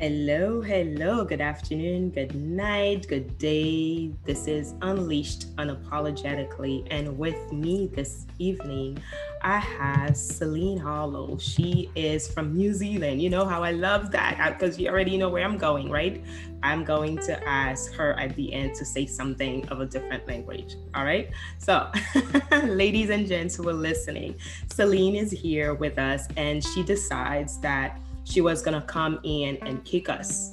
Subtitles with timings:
[0.00, 4.12] Hello, hello, good afternoon, good night, good day.
[4.22, 9.02] This is Unleashed Unapologetically, and with me this evening,
[9.42, 11.36] I have Celine Harlow.
[11.38, 13.20] She is from New Zealand.
[13.20, 16.24] You know how I love that because you already know where I'm going, right?
[16.62, 20.76] I'm going to ask her at the end to say something of a different language.
[20.94, 21.28] All right.
[21.58, 21.90] So,
[22.62, 24.36] ladies and gents who are listening,
[24.70, 29.84] Celine is here with us, and she decides that she was gonna come in and
[29.84, 30.52] kick us.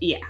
[0.00, 0.26] Yeah.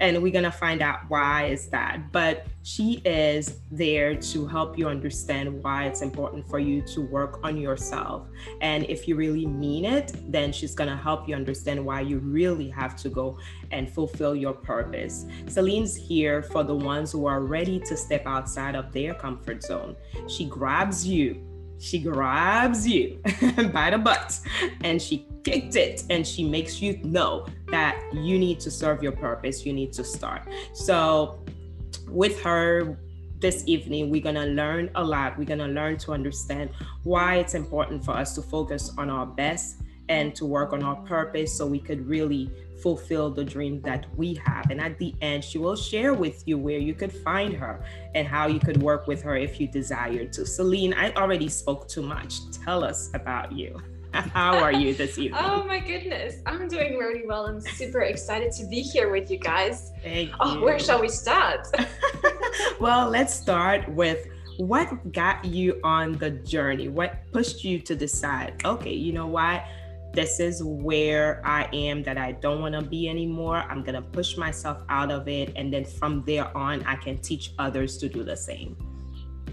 [0.00, 2.10] And we're gonna find out why is that.
[2.10, 7.38] But she is there to help you understand why it's important for you to work
[7.44, 8.26] on yourself.
[8.60, 12.68] And if you really mean it, then she's gonna help you understand why you really
[12.70, 13.38] have to go
[13.70, 15.24] and fulfill your purpose.
[15.46, 19.94] Celine's here for the ones who are ready to step outside of their comfort zone.
[20.26, 21.40] She grabs you
[21.82, 23.18] she grabs you
[23.72, 24.38] by the butt
[24.84, 29.10] and she kicked it and she makes you know that you need to serve your
[29.10, 30.42] purpose you need to start.
[30.72, 31.44] So
[32.08, 33.00] with her
[33.40, 35.36] this evening we're to learn a lot.
[35.36, 36.70] We're to learn to understand
[37.02, 39.82] why it's important for us to focus on our best
[40.12, 42.50] and to work on our purpose so we could really
[42.82, 44.70] fulfill the dream that we have.
[44.70, 47.82] And at the end, she will share with you where you could find her
[48.14, 50.44] and how you could work with her if you desire to.
[50.44, 52.32] Celine, I already spoke too much.
[52.64, 53.80] Tell us about you.
[54.12, 55.40] How are you this oh evening?
[55.42, 56.34] oh my goodness.
[56.44, 57.46] I'm doing really well.
[57.46, 59.92] I'm super excited to be here with you guys.
[60.02, 60.60] Thank oh, you.
[60.60, 61.68] where shall we start?
[62.80, 64.26] well, let's start with
[64.58, 66.88] what got you on the journey?
[66.88, 69.64] What pushed you to decide, okay, you know what?
[70.12, 73.64] This is where I am that I don't want to be anymore.
[73.68, 75.52] I'm going to push myself out of it.
[75.56, 78.76] And then from there on, I can teach others to do the same.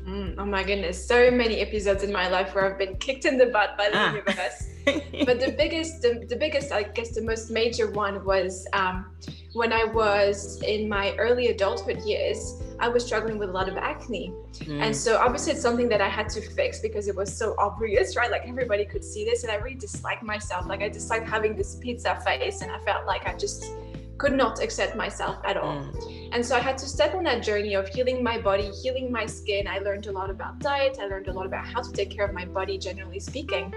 [0.06, 1.06] Mm, oh my goodness.
[1.06, 3.98] So many episodes in my life where I've been kicked in the butt by the
[3.98, 4.14] ah.
[4.16, 4.70] universe.
[5.26, 9.06] but the biggest, the, the, biggest, I guess the most major one was um,
[9.54, 12.62] when I was in my early adulthood years.
[12.80, 14.34] I was struggling with a lot of acne.
[14.54, 14.82] Mm.
[14.82, 18.16] And so obviously it's something that I had to fix because it was so obvious,
[18.16, 18.32] right?
[18.32, 19.44] Like everybody could see this.
[19.44, 20.68] And I really disliked myself.
[20.68, 23.72] Like I disliked having this pizza face and I felt like I just
[24.20, 25.78] could not accept myself at all.
[25.78, 26.30] Mm.
[26.34, 29.26] And so I had to step on that journey of healing my body, healing my
[29.26, 29.68] skin.
[29.68, 30.98] I learned a lot about diet.
[31.02, 33.74] I learned a lot about how to take care of my body, generally speaking.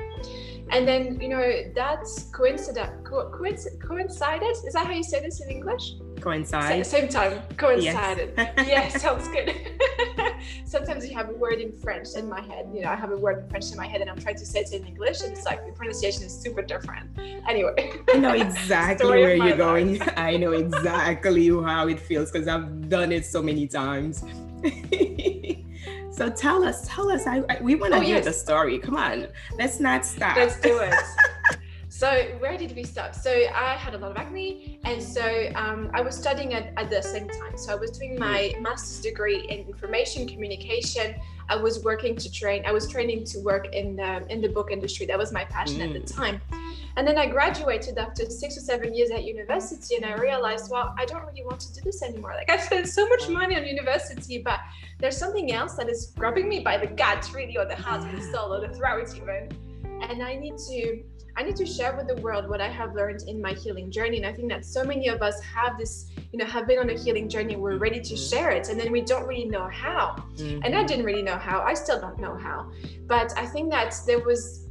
[0.71, 4.57] And then, you know, that's coincided, co- coincided.
[4.67, 5.95] Is that how you say this in English?
[6.23, 6.87] Coincide.
[6.87, 7.41] same time.
[7.57, 8.33] Coincided.
[8.37, 9.73] Yes, yes sounds good.
[10.65, 12.71] Sometimes you have a word in French in my head.
[12.73, 14.47] You know, I have a word in French in my head and I'm trying to
[14.47, 17.11] say it in English and it's like the pronunciation is super different.
[17.49, 17.93] Anyway.
[18.13, 20.01] I know exactly where you're going.
[20.17, 24.25] I know exactly how it feels because I've done it so many times.
[26.13, 27.27] So tell us, tell us.
[27.27, 28.27] I, I we want to oh, hear yes.
[28.27, 28.79] the story.
[28.79, 29.29] Come on,
[29.59, 30.37] let's not stop.
[30.37, 30.95] Let's do it.
[32.03, 33.15] So where did we start?
[33.15, 35.25] So I had a lot of acne, and so
[35.55, 37.57] um, I was studying at, at the same time.
[37.57, 41.15] So I was doing my master's degree in information communication.
[41.49, 42.65] I was working to train.
[42.67, 45.07] I was training to work in the in the book industry.
[45.07, 45.87] That was my passion mm.
[45.87, 46.17] at the mm.
[46.17, 46.41] time.
[46.97, 50.97] And then I graduated after six or seven years at university, and I realized, well,
[50.99, 52.35] I don't really want to do this anymore.
[52.35, 54.59] Like I spent so much money on university, but
[54.99, 58.17] there's something else that is grabbing me by the gut, really, or the heart, or
[58.17, 59.43] the soul, or the throat, even.
[60.11, 61.05] And I need to,
[61.37, 64.19] I need to share with the world what I have learned in my healing journey.
[64.19, 66.91] And I think that so many of us have this, you know, have been on
[66.91, 67.57] a healing journey.
[67.57, 68.37] We're ready to mm-hmm.
[68.37, 70.17] share it, and then we don't really know how.
[70.37, 70.61] Mm-hmm.
[70.65, 71.63] And I didn't really know how.
[71.63, 72.71] I still don't know how.
[73.07, 74.63] But I think that there was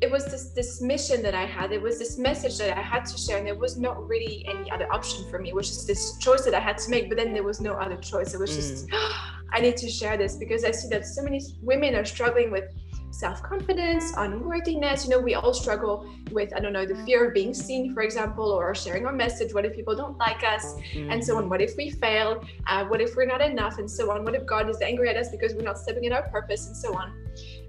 [0.00, 1.72] it was this this mission that I had.
[1.72, 4.70] It was this message that I had to share, and there was not really any
[4.70, 5.48] other option for me.
[5.48, 7.08] It was just this choice that I had to make.
[7.08, 8.32] But then there was no other choice.
[8.32, 9.12] It was just mm.
[9.52, 12.64] I need to share this because I see that so many women are struggling with
[13.10, 15.04] self-confidence, unworthiness.
[15.04, 18.02] You know, we all struggle with I don't know the fear of being seen, for
[18.02, 19.54] example, or sharing our message.
[19.54, 21.48] What if people don't like us, and so on?
[21.48, 22.44] What if we fail?
[22.66, 24.24] Uh, what if we're not enough, and so on?
[24.24, 26.76] What if God is angry at us because we're not stepping in our purpose, and
[26.76, 27.12] so on?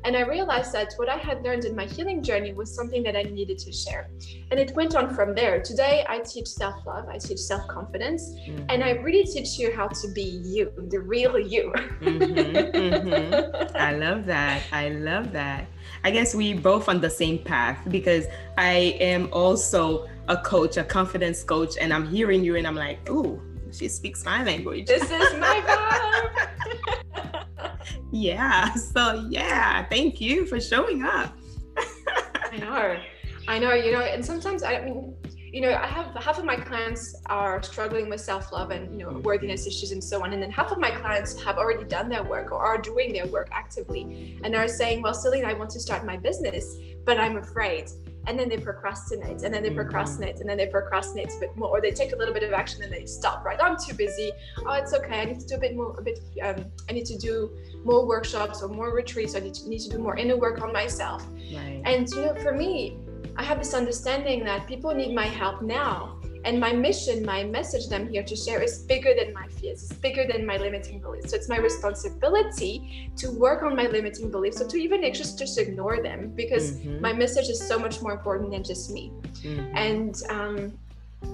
[0.06, 3.16] And I realized that what I had learned in my healing journey was something that
[3.16, 4.10] I needed to share.
[4.50, 5.62] And it went on from there.
[5.62, 8.66] Today, I teach self love, I teach self confidence, mm-hmm.
[8.70, 11.74] and I really teach you how to be you, the real you.
[12.02, 13.78] mm-hmm, mm-hmm.
[13.78, 14.64] I love that.
[14.72, 15.68] I love that.
[16.04, 18.26] I guess we both on the same path because
[18.58, 23.10] I am also a coach, a confidence coach, and I'm hearing you and I'm like,
[23.10, 23.42] ooh,
[23.72, 24.88] she speaks my language.
[24.88, 26.69] This is my vibe.
[28.12, 28.74] Yeah.
[28.74, 31.36] So yeah, thank you for showing up.
[32.52, 32.98] I know.
[33.48, 35.16] I know, you know, and sometimes I mean,
[35.52, 39.12] you know, I have half of my clients are struggling with self-love and you know
[39.12, 39.22] mm-hmm.
[39.24, 42.24] worthiness issues and so on, and then half of my clients have already done their
[42.24, 45.80] work or are doing their work actively and are saying, "Well, Celine, I want to
[45.80, 47.90] start my business, but I'm afraid."
[48.28, 49.78] And then they procrastinate and then they mm-hmm.
[49.78, 52.54] procrastinate and then they procrastinate a bit more or they take a little bit of
[52.54, 53.58] action and they stop right?
[53.62, 54.32] I'm too busy.
[54.66, 55.22] Oh it's okay.
[55.22, 57.52] I need to do a bit more a bit um, i need to do
[57.84, 59.36] more workshops or more retreats.
[59.36, 61.26] I need to, need to do more inner work on myself.
[61.54, 61.82] Right.
[61.86, 62.98] and you know for me
[63.36, 67.88] i have this understanding that people need my help now and my mission, my message
[67.88, 71.00] that I'm here to share is bigger than my fears, it's bigger than my limiting
[71.00, 71.32] beliefs.
[71.32, 75.58] So it's my responsibility to work on my limiting beliefs, so to even just, just
[75.58, 77.02] ignore them because mm-hmm.
[77.02, 79.12] my message is so much more important than just me.
[79.44, 79.78] Mm-hmm.
[79.78, 80.74] And um,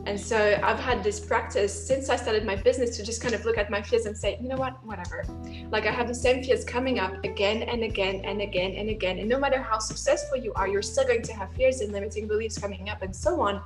[0.07, 3.45] and so I've had this practice since I started my business to just kind of
[3.45, 5.25] look at my fears and say, you know what, whatever.
[5.71, 9.19] Like I have the same fears coming up again and again and again and again.
[9.19, 12.27] And no matter how successful you are, you're still going to have fears and limiting
[12.27, 13.61] beliefs coming up and so on.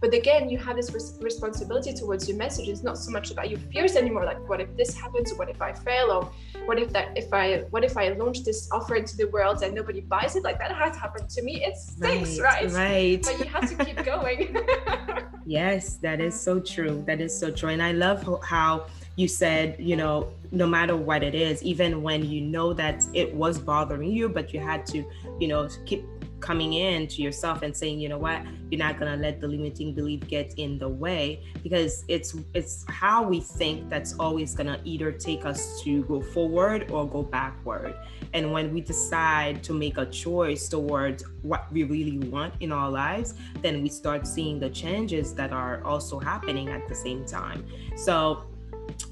[0.00, 2.68] But again, you have this res- responsibility towards your message.
[2.68, 4.24] It's not so much about your fears anymore.
[4.24, 5.34] Like, what if this happens?
[5.34, 6.10] What if I fail?
[6.10, 6.32] Or
[6.64, 9.74] what if that if I what if I launch this offer into the world and
[9.74, 10.42] nobody buys it?
[10.42, 11.64] Like that has happened to me.
[11.64, 12.70] It stinks, right?
[12.72, 13.22] Right.
[13.22, 14.56] But you have to keep going.
[15.46, 17.04] yes, that is so true.
[17.06, 17.68] That is so true.
[17.68, 18.86] And I love how
[19.16, 23.34] you said, you know, no matter what it is, even when you know that it
[23.34, 25.04] was bothering you, but you had to,
[25.38, 26.04] you know, keep
[26.40, 28.42] coming in to yourself and saying you know what?
[28.70, 32.84] You're not going to let the limiting belief get in the way because it's it's
[32.88, 37.22] how we think that's always going to either take us to go forward or go
[37.22, 37.94] backward.
[38.32, 42.90] And when we decide to make a choice towards what we really want in our
[42.90, 47.66] lives then we start seeing the changes that are also happening at the same time.
[47.96, 48.44] So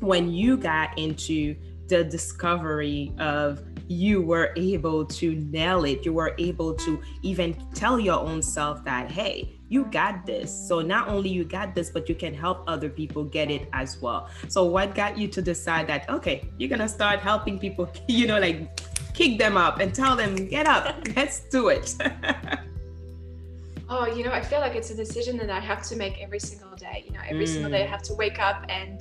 [0.00, 1.56] when you got into
[1.88, 6.05] the discovery of you were able to nail it.
[6.05, 10.52] You were able to even tell your own self that, hey, you got this.
[10.69, 14.00] So not only you got this, but you can help other people get it as
[14.00, 14.29] well.
[14.49, 18.26] So what got you to decide that, okay, you're going to start helping people, you
[18.26, 18.81] know, like
[19.14, 21.96] kick them up and tell them, get up, let's do it.
[23.88, 26.40] oh, you know, I feel like it's a decision that I have to make every
[26.40, 27.05] single day.
[27.06, 27.49] You know, every mm.
[27.49, 27.90] single day I mm.
[27.90, 29.00] have to wake up and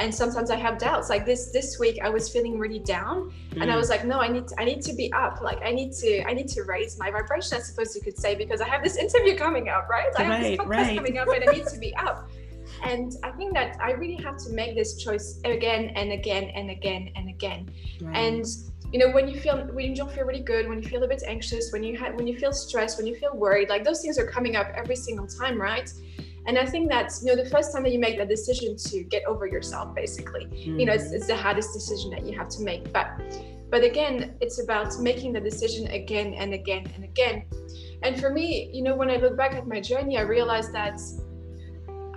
[0.00, 3.62] and sometimes i have doubts like this this week i was feeling really down mm.
[3.62, 3.78] and i mm.
[3.78, 6.22] was like no i need to, i need to be up like i need to
[6.28, 8.96] i need to raise my vibration i suppose you could say because i have this
[8.96, 10.96] interview coming up right i have this podcast right.
[10.96, 12.28] coming up and i need to be up
[12.84, 16.70] and i think that i really have to make this choice again and again and
[16.70, 17.70] again and again
[18.00, 18.16] right.
[18.16, 18.46] and
[18.92, 21.08] you know when you feel when you don't feel really good when you feel a
[21.08, 24.00] bit anxious when you have when you feel stressed when you feel worried like those
[24.02, 25.92] things are coming up every single time right
[26.46, 29.02] and I think that's, you know the first time that you make that decision to
[29.04, 30.80] get over yourself, basically, mm-hmm.
[30.80, 31.14] you know, it's, mm-hmm.
[31.16, 32.92] it's the hardest decision that you have to make.
[32.92, 33.08] But
[33.70, 37.44] but again, it's about making the decision again and again and again.
[38.02, 41.00] And for me, you know, when I look back at my journey, I realized that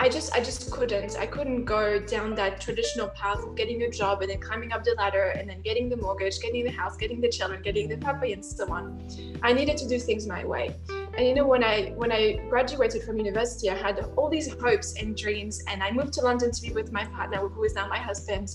[0.03, 1.15] I just I just couldn't.
[1.17, 4.83] I couldn't go down that traditional path of getting a job and then climbing up
[4.83, 7.95] the ladder and then getting the mortgage, getting the house, getting the children, getting the
[7.95, 9.01] puppy and so on.
[9.44, 10.75] I needed to do things my way.
[11.17, 14.95] And you know when I when I graduated from university, I had all these hopes
[15.00, 17.88] and dreams and I moved to London to be with my partner who is now
[17.88, 18.53] my husband.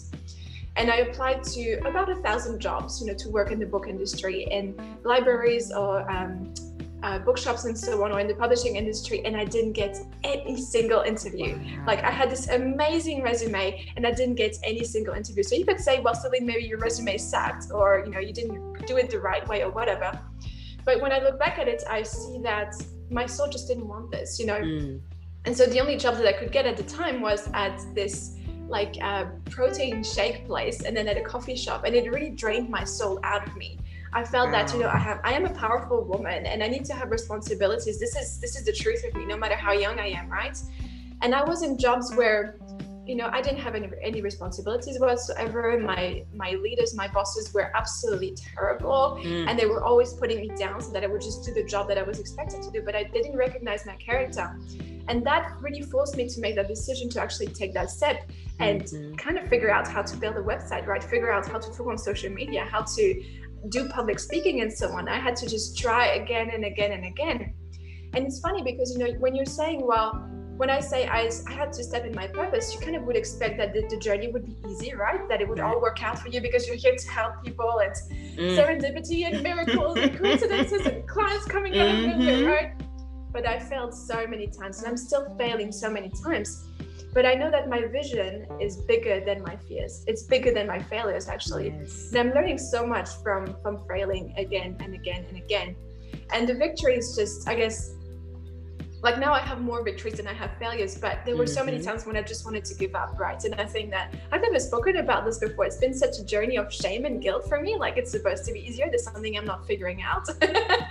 [0.76, 3.86] And I applied to about a thousand jobs, you know, to work in the book
[3.88, 6.52] industry in libraries or um,
[7.02, 10.60] uh, bookshops and so on, or in the publishing industry, and I didn't get any
[10.60, 11.56] single interview.
[11.56, 11.84] Wow.
[11.86, 15.42] Like I had this amazing resume, and I didn't get any single interview.
[15.42, 18.86] So you could say, well, Celine, maybe your resume sucked, or you know, you didn't
[18.86, 20.18] do it the right way, or whatever.
[20.84, 22.74] But when I look back at it, I see that
[23.10, 24.60] my soul just didn't want this, you know.
[24.60, 25.00] Mm.
[25.44, 28.36] And so the only job that I could get at the time was at this
[28.69, 32.69] like uh, protein shake place, and then at a coffee shop, and it really drained
[32.69, 33.78] my soul out of me.
[34.12, 36.84] I felt that you know I have I am a powerful woman and I need
[36.86, 37.98] to have responsibilities.
[37.98, 40.56] This is this is the truth of me, no matter how young I am, right?
[41.22, 42.56] And I was in jobs where
[43.08, 47.72] you know i didn't have any, any responsibilities whatsoever my my leaders my bosses were
[47.74, 49.48] absolutely terrible mm.
[49.48, 51.88] and they were always putting me down so that i would just do the job
[51.88, 54.46] that i was expected to do but i didn't recognize my character
[55.08, 58.82] and that really forced me to make that decision to actually take that step and
[58.82, 59.15] mm-hmm.
[59.15, 61.86] kind of figure out how to build a website right figure out how to talk
[61.86, 63.24] on social media how to
[63.69, 65.08] do public speaking and so on.
[65.08, 67.55] I had to just try again and again and again.
[68.15, 71.53] And it's funny because you know when you're saying, well, when I say I, I
[71.53, 74.29] had to step in my purpose, you kind of would expect that the, the journey
[74.29, 75.29] would be easy, right?
[75.29, 77.93] That it would all work out for you because you're here to help people and
[78.36, 78.56] mm.
[78.56, 82.10] serendipity and miracles and coincidences and clients coming out mm-hmm.
[82.10, 82.72] of nowhere, right?
[83.31, 86.68] But I failed so many times and I'm still failing so many times
[87.19, 90.05] but i know that my vision is bigger than my fears.
[90.06, 91.70] It's bigger than my failures actually.
[91.70, 92.10] Yes.
[92.10, 95.75] and i'm learning so much from from failing again and again and again.
[96.32, 97.77] And the victory is just i guess
[99.02, 101.55] like now I have more victories than I have failures, but there were mm-hmm.
[101.55, 101.86] so many mm-hmm.
[101.86, 103.43] times when I just wanted to give up, right?
[103.44, 105.67] And I think that I've never spoken about this before.
[105.67, 107.76] It's been such a journey of shame and guilt for me.
[107.76, 108.86] Like it's supposed to be easier.
[108.88, 110.28] There's something I'm not figuring out.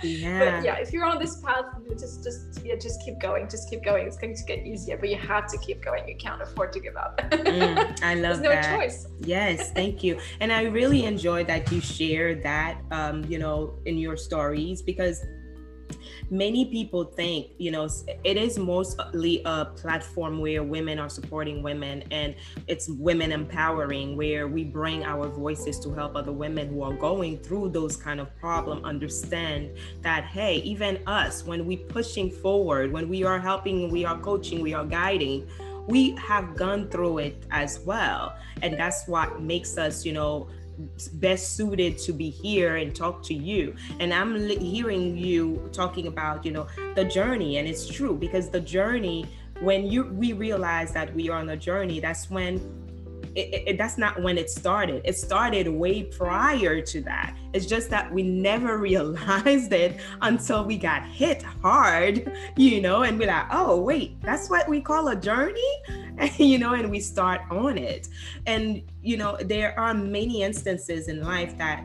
[0.02, 0.38] yeah.
[0.38, 1.66] But yeah, if you're on this path,
[1.98, 3.48] just just yeah, just keep going.
[3.48, 4.06] Just keep going.
[4.06, 6.08] It's going to get easier, but you have to keep going.
[6.08, 7.20] You can't afford to give up.
[7.30, 8.76] mm, I love There's no that.
[8.76, 9.06] choice.
[9.20, 10.18] Yes, thank you.
[10.40, 15.24] And I really enjoy that you share that um, you know, in your stories because
[16.30, 17.88] many people think you know
[18.24, 22.34] it is mostly a platform where women are supporting women and
[22.66, 27.38] it's women empowering where we bring our voices to help other women who are going
[27.38, 29.70] through those kind of problem understand
[30.02, 34.60] that hey even us when we pushing forward when we are helping we are coaching
[34.60, 35.46] we are guiding
[35.88, 38.36] we have gone through it as well.
[38.60, 40.48] And that's what makes us you know
[41.14, 43.74] best suited to be here and talk to you.
[44.00, 47.58] And i'm hearing you talking about you know the journey.
[47.58, 49.26] And it's true because the journey
[49.60, 52.87] when you we realize that we are on a journey that's when
[53.34, 55.02] it, it, that's not when it started.
[55.04, 57.36] It started way prior to that.
[57.52, 63.18] It's just that we never realized it until we got hit hard, you know, and
[63.18, 65.72] we're like, oh, wait, that's what we call a journey,
[66.36, 68.08] you know, and we start on it.
[68.46, 71.84] And, you know, there are many instances in life that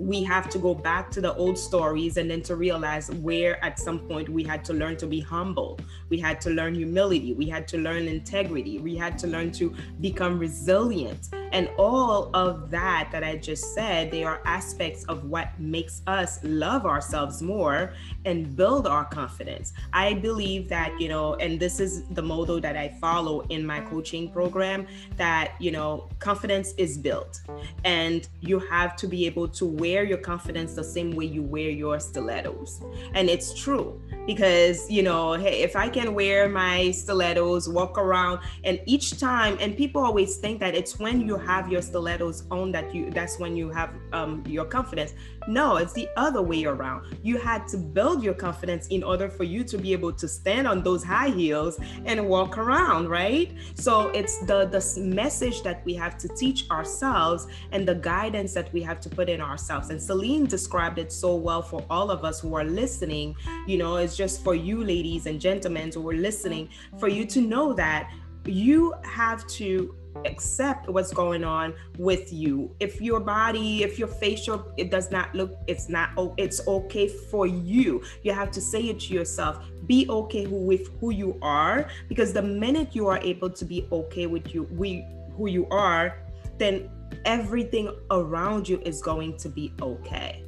[0.00, 3.78] we have to go back to the old stories and then to realize where at
[3.78, 5.78] some point we had to learn to be humble.
[6.08, 7.34] We had to learn humility.
[7.34, 8.78] We had to learn integrity.
[8.78, 11.28] We had to learn to become resilient.
[11.52, 16.38] And all of that that i just said they are aspects of what makes us
[16.44, 17.92] love ourselves more
[18.24, 19.72] and build our confidence.
[19.92, 23.80] I believe that you know and this is the motto that i follow in my
[23.80, 27.40] coaching program that you know confidence is built.
[27.84, 31.42] And you have to be able to wear wear your confidence the same way you
[31.42, 32.80] wear your stilettos.
[33.14, 38.40] And it's true because, you know, hey, if I can wear my stilettos, walk around,
[38.64, 42.70] and each time, and people always think that it's when you have your stilettos on
[42.72, 45.12] that you, that's when you have um, your confidence.
[45.48, 47.00] No, it's the other way around.
[47.22, 50.68] You had to build your confidence in order for you to be able to stand
[50.68, 53.50] on those high heels and walk around, right?
[53.74, 58.72] So it's the the message that we have to teach ourselves and the guidance that
[58.72, 59.79] we have to put in ourselves.
[59.88, 63.34] And Celine described it so well for all of us who are listening.
[63.66, 66.68] You know, it's just for you ladies and gentlemen who are listening,
[66.98, 68.12] for you to know that
[68.44, 69.94] you have to
[70.24, 72.74] accept what's going on with you.
[72.80, 77.08] If your body if your facial it does not look it's not oh it's okay
[77.08, 78.02] for you.
[78.22, 79.64] You have to say it to yourself.
[79.86, 84.26] Be okay with who you are because the minute you are able to be okay
[84.26, 85.06] with you we
[85.36, 86.18] who you are
[86.58, 86.90] then
[87.24, 90.44] everything around you is going to be okay.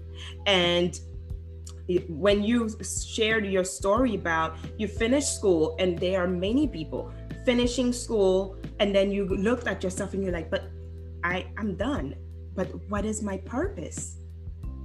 [0.47, 0.99] And
[2.09, 7.13] when you shared your story about you finished school and there are many people
[7.45, 10.71] finishing school and then you looked at yourself and you're like but
[11.25, 12.15] i i'm done.
[12.55, 14.19] But what is my purpose?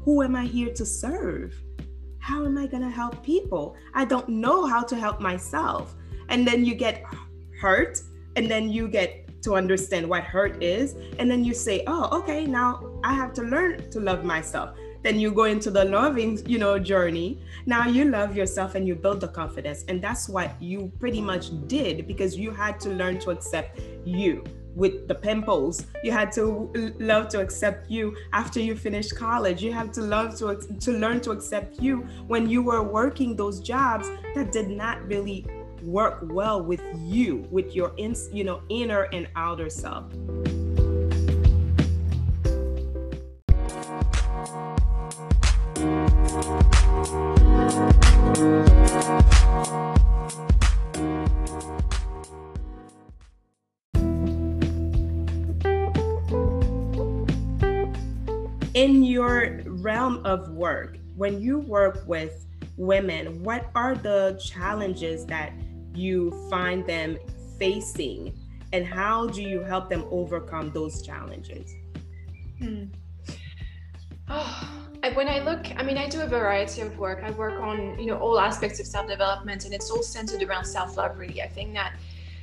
[0.04, 1.54] Who am i here to serve?
[2.20, 3.76] How am i going to help people?
[3.94, 5.96] I don't know how to help myself.
[6.30, 7.04] And then you get
[7.60, 8.02] hurt
[8.36, 12.46] and then you get to understand what hurt is and then you say oh okay
[12.46, 12.70] now
[13.06, 14.78] i have to learn to love myself.
[15.04, 17.40] Then you go into the loving you know journey.
[17.66, 21.46] Now you love yourself and you build the confidence and that's what you pretty much
[21.68, 24.44] did because you had to learn to accept you
[24.76, 25.86] with the pimples.
[26.04, 29.64] You had to love to accept you after you finished college.
[29.64, 33.60] You have to love to to learn to accept you when you were working those
[33.60, 35.46] jobs that did not really
[35.88, 40.12] work well with you with your in, you know inner and outer self.
[58.74, 65.54] In your realm of work, when you work with women, what are the challenges that
[65.98, 67.18] you find them
[67.58, 68.38] facing
[68.74, 71.74] and how do you help them overcome those challenges?
[72.60, 72.86] Hmm.
[74.30, 77.22] Oh, when I look, I mean, I do a variety of work.
[77.24, 81.18] I work on, you know, all aspects of self-development and it's all centered around self-love
[81.18, 81.42] really.
[81.42, 81.94] I think that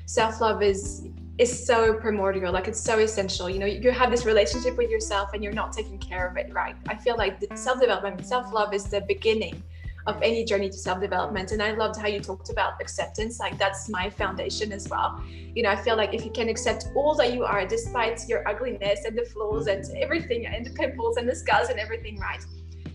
[0.06, 1.08] self-love is
[1.38, 5.30] is so primordial like it's so essential you know you have this relationship with yourself
[5.34, 9.00] and you're not taking care of it right i feel like self-development self-love is the
[9.08, 9.61] beginning
[10.06, 11.52] of any journey to self-development.
[11.52, 15.23] And i loved how you talked about acceptance like that's my foundation as well.
[15.54, 18.46] You know i feel like if you can accept all that you are despite your
[18.49, 22.44] ugliness and the flaws and everything and the pimples and the scars and everything right?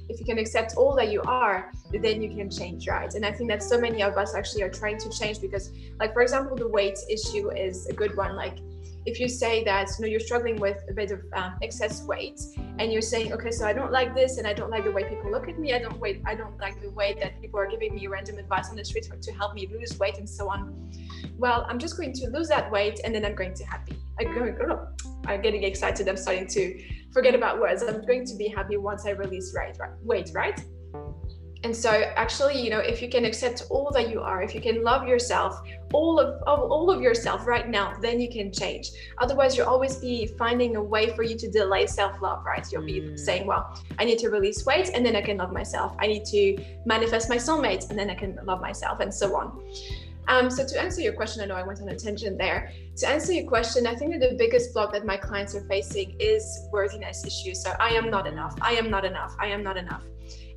[0.08, 3.14] If you can accept all that you are then you can change right?
[3.14, 6.14] And i think that so many of us actually are trying to change because like
[6.14, 8.36] for example the weight issue is a good one.
[8.36, 8.58] Like
[9.06, 12.40] if you say that you know you're struggling with a bit of um, excess weight
[12.80, 15.04] and you're saying okay so i don't like this and i don't like the way
[15.04, 15.74] people look at me.
[15.74, 18.70] I don't wait i don't like the way that people are giving me random advice
[18.70, 20.92] on the street to help me lose weight and so on.
[21.38, 23.96] Well i'm just going to lose that weight and then i'm going to happy.
[24.20, 24.88] I'm going oh,
[25.26, 26.08] i'm getting excited.
[26.08, 27.84] I'm starting to forget about words.
[27.84, 30.64] I'm going to be happy once i release right, right weight right
[31.64, 34.62] and so actually you know if you can accept all that you are if you
[34.62, 35.62] can love yourself
[35.94, 39.98] all of, of all of yourself right now then you can change otherwise you'll always
[39.98, 43.20] be finding a way for you to delay self-love right you'll be mm.
[43.20, 46.24] saying well i need to release weight and then i can love myself i need
[46.24, 49.62] to manifest my soulmate and then i can love myself and so on
[50.28, 52.72] um, so to answer your question, I know I went on a tangent there.
[52.98, 56.16] To answer your question, I think that the biggest block that my clients are facing
[56.20, 57.64] is worthiness issues.
[57.64, 58.56] So I am not enough.
[58.62, 59.36] I am not enough.
[59.40, 60.04] I am not enough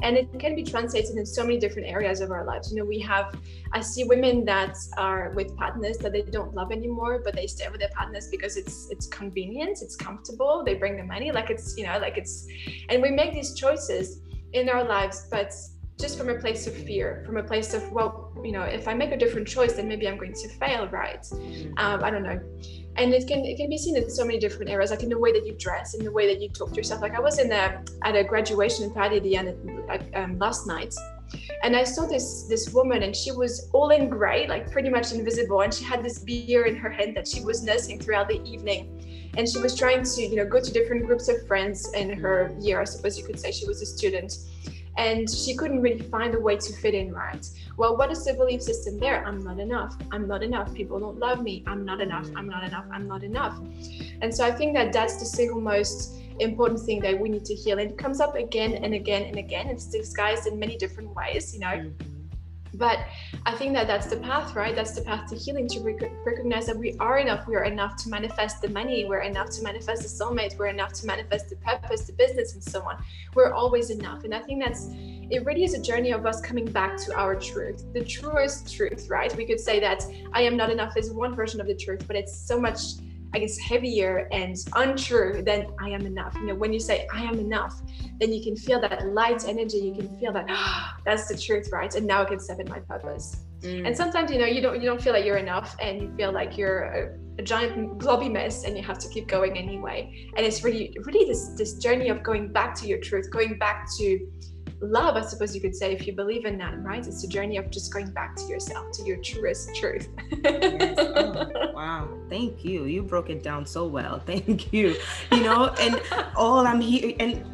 [0.03, 2.71] and it can be translated in so many different areas of our lives.
[2.71, 3.35] You know we have
[3.73, 7.69] i see women that are with partners that they don't love anymore but they stay
[7.71, 11.77] with their partners because it's it's convenient it's comfortable they bring the money like it's
[11.77, 12.47] you know like it's
[12.89, 14.21] and we make these choices
[14.53, 15.53] in our lives but
[16.03, 18.93] just from a place of fear from a place of well you know if i
[19.03, 21.25] make a different choice then maybe i'm going to fail right?
[21.83, 22.41] Um, i don't know.
[23.01, 25.19] And it can it can be seen in so many different areas like in the
[25.25, 27.01] way that you dress in the way that you talk to yourself.
[27.01, 29.49] Like i was in a at a graduation party the end
[30.15, 30.95] um, last night
[31.65, 35.13] and i saw this this woman and she was all in gray like pretty much
[35.13, 38.41] invisible and she had this beer in her hand that she was nursing throughout the
[38.55, 38.83] evening.
[39.39, 42.37] And she was trying to you know go to different groups of friends in her
[42.67, 43.51] year i suppose you could say.
[43.61, 44.31] She was a student
[44.97, 47.47] and she couldn't really find a way to fit in right.
[47.77, 49.25] Well what is the belief system there?
[49.27, 49.97] I'm not enough.
[50.11, 50.73] I'm not enough.
[50.75, 51.65] People don't love me.
[51.67, 52.29] I'm not enough.
[52.37, 52.85] I'm not enough.
[52.93, 53.59] I'm not enough.
[54.21, 57.55] And so i think that that's the single most important thing that we need to
[57.55, 57.79] heal.
[57.79, 59.69] And it comes up again and again and again.
[59.69, 61.67] It's disguised in many different ways you know.
[61.67, 62.12] Mm-hmm
[62.75, 63.01] but
[63.47, 64.75] i think that that's the path right?
[64.75, 67.47] That's the path to healing to rec- recognize that we are enough.
[67.47, 69.05] We are enough to manifest the money.
[69.05, 72.63] We're enough to manifest the soulmate we're enough to manifest the purpose the business and
[72.63, 73.03] so on.
[73.35, 74.25] We're always enough.
[74.25, 74.89] And i think that's
[75.35, 79.09] it really is a journey of us coming back to our truth the truest truth
[79.09, 79.35] right?
[79.37, 82.17] We could say that i am not enough is one version of the truth but
[82.17, 82.81] it's so much
[83.35, 86.35] I guess, heavier and untrue than I am enough.
[86.35, 87.81] You know, when you say I am enough,
[88.21, 89.79] then you can feel that light energy.
[89.79, 91.95] You can feel that oh, that's the truth, right?
[91.95, 93.45] And now I can step in my purpose.
[93.61, 93.87] Mm.
[93.87, 96.33] And sometimes, you know, you don't you don't feel like you're enough, and you feel
[96.33, 100.29] like you're a, a giant globby mess, and you have to keep going anyway.
[100.37, 103.87] And it's really, really this this journey of going back to your truth, going back
[103.99, 104.19] to
[104.83, 107.07] love, I suppose you could say, if you believe in that, right?
[107.07, 110.09] It's a journey of just going back to yourself, to your truest truth.
[110.43, 110.99] yes.
[110.99, 112.09] oh, wow.
[112.29, 112.85] Thank you.
[112.85, 114.19] You broke it down so well.
[114.27, 114.97] Thank you.
[115.31, 116.01] You know, and
[116.37, 117.45] all I'm here, and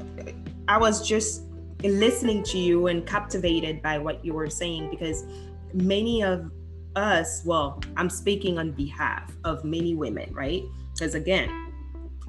[0.68, 1.42] I was just
[1.82, 5.24] listening to you and captivated by what you were saying because
[5.72, 6.50] many of
[6.96, 10.62] us, well, I'm speaking on behalf of many women, right?
[10.92, 11.67] Because again,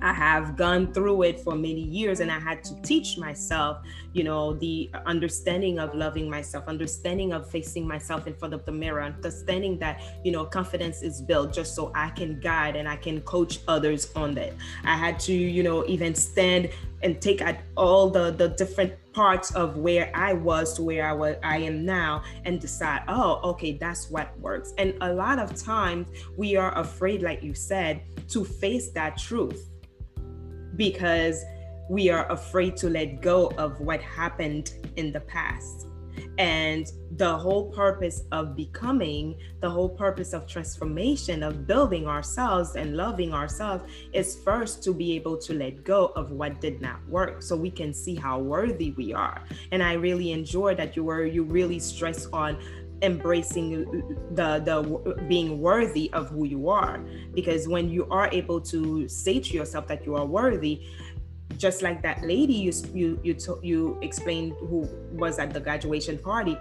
[0.01, 3.79] I have gone through it for many years and I had to teach myself,
[4.13, 8.71] you know, the understanding of loving myself, understanding of facing myself in front of the
[8.71, 12.95] mirror, understanding that, you know, confidence is built just so I can guide and I
[12.95, 14.53] can coach others on that.
[14.83, 16.69] I had to, you know, even stand
[17.01, 21.13] and take at all the the different parts of where I was to where I
[21.13, 24.73] was I am now and decide, oh, okay, that's what works.
[24.77, 26.07] And a lot of times
[26.37, 29.68] we are afraid, like you said, to face that truth
[30.79, 31.43] because
[31.89, 35.87] we are afraid to let go of what happened in the past.
[36.37, 42.95] And the whole purpose of becoming, the whole purpose of transformation, of building ourselves and
[42.95, 47.41] loving ourselves is first to be able to let go of what did not work
[47.41, 49.43] so we can see how worthy we are.
[49.73, 52.57] And I really enjoy that you were, you really stress on
[53.01, 53.69] embracing
[54.31, 56.99] the the being worthy of who you are.
[57.33, 60.83] Because when you are able to say to yourself that you are worthy
[61.57, 66.57] just like that lady you you you, you explained who was at the graduation party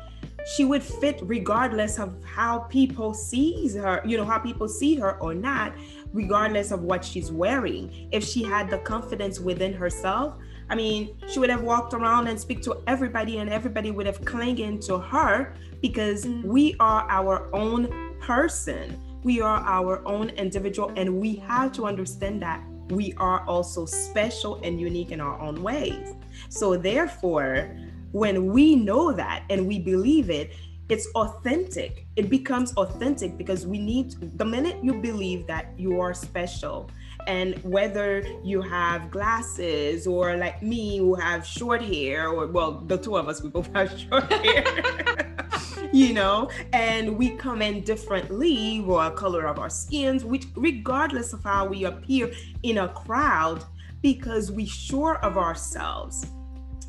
[0.57, 5.19] she would fit regardless of how people sees her you know how people see her
[5.21, 5.73] or not
[6.13, 10.39] regardless of what she's wearing if she had the confidence within herself
[10.71, 14.25] I mean, she would have walked around and speak to everybody, and everybody would have
[14.25, 16.45] clinging to her because mm.
[16.45, 18.99] we are our own person.
[19.23, 24.61] We are our own individual, and we have to understand that we are also special
[24.63, 26.15] and unique in our own ways.
[26.51, 27.75] So, therefore,
[28.13, 30.53] when we know that and we believe it,
[30.89, 32.07] it's authentic.
[32.17, 36.91] It becomes authentic because we need, the minute you believe that you are special
[37.27, 42.97] and whether you have glasses or like me who have short hair, or well, the
[42.97, 45.37] two of us, we both have short hair.
[45.93, 51.43] you know, and we come in differently, or color of our skins, which regardless of
[51.45, 53.63] how we appear in a crowd,
[54.01, 56.25] because we sure of ourselves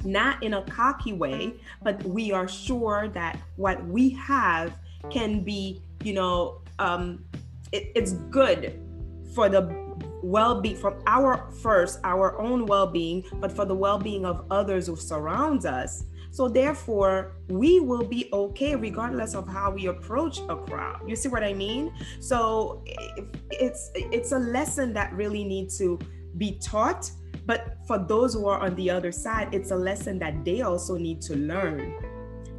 [0.06, 4.74] not in a cocky way, but we are sure that what we have
[5.10, 7.24] can be, you know, um,
[7.72, 8.80] it, it's good
[9.34, 9.90] for the
[10.22, 15.66] well-being from our first our own well-being but for the well-being of others who surrounds
[15.66, 16.04] us.
[16.32, 21.02] So therefore we will be okay regardless of how we approach a crowd.
[21.08, 21.94] You see what i mean?
[22.20, 22.84] So
[23.52, 26.00] it's it's a lesson that really needs to
[26.38, 27.10] be taught
[27.50, 30.98] but for those who are on the other side it's a lesson that they also
[30.98, 31.96] need to learn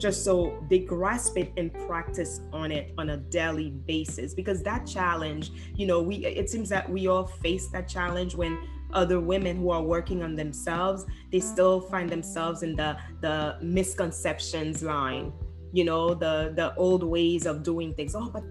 [0.00, 4.34] just so they grasp it and practice on it on a daily basis.
[4.34, 8.58] Because that challenge you know we it seems that we all face that challenge when
[8.92, 14.82] other women who are working on themselves they still find themselves in the the misconceptions
[14.82, 15.32] line
[15.72, 18.14] you know the the old ways of doing things.
[18.16, 18.42] Oh but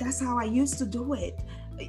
[0.00, 1.38] that's how i used to do it.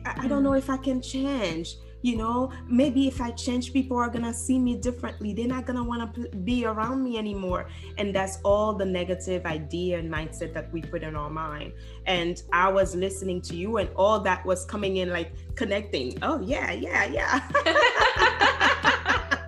[0.06, 0.64] I, I don't know mm.
[0.64, 4.76] if i can change you know maybe if i change people are gonna see me
[4.76, 5.34] differently.
[5.34, 7.68] They're not gonna want to be around me anymore.
[7.98, 11.74] And that's all the negative idea and mindset that we put in our mind.
[12.06, 16.18] And i was listening to you and all that was coming in like connecting.
[16.22, 17.42] Oh yeah yeah yeah.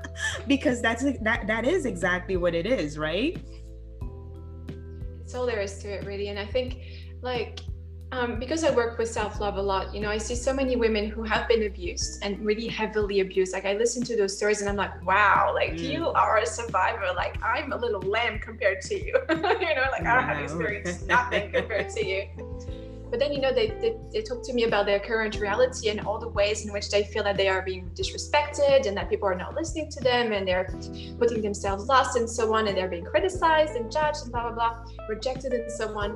[0.47, 3.38] Because that's that that is exactly what it is right?
[5.21, 6.29] It's all there is to it really.
[6.29, 6.79] And i think
[7.21, 7.60] like
[8.13, 10.77] um, because I work with self love a lot, you know, I see so many
[10.77, 13.51] women who have been abused and really heavily abused.
[13.51, 15.91] Like I listen to those stories and I'm like, wow, like mm.
[15.91, 17.07] you are a survivor.
[17.15, 19.13] Like I'm a little lamb compared to you.
[19.29, 20.19] you know, like wow.
[20.19, 22.27] I have experienced nothing compared to you.
[23.09, 26.01] But then, you know, they, they, they talk to me about their current reality and
[26.01, 29.27] all the ways in which they feel that they are being disrespected and that people
[29.29, 30.67] are not listening to them and they're
[31.17, 34.51] putting themselves last and so on and they're being criticized and judged and blah, blah,
[34.51, 36.11] blah, rejected and so on.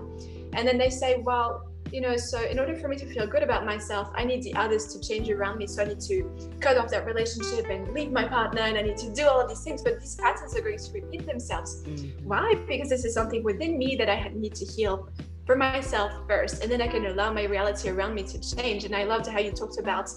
[0.53, 3.43] And then they say, well, you know, so in order for me to feel good
[3.43, 5.67] about myself, I need the others to change around me.
[5.67, 8.97] So I need to cut off that relationship and leave my partner, and I need
[8.97, 9.81] to do all of these things.
[9.81, 11.83] But these patterns are going to repeat themselves.
[11.83, 12.27] Mm-hmm.
[12.27, 12.55] Why?
[12.67, 15.09] Because this is something within me that I need to heal
[15.45, 18.85] for myself first, and then I can allow my reality around me to change.
[18.85, 20.09] And I loved how you talked about